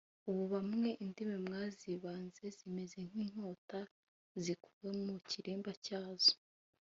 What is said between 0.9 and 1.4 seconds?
indimi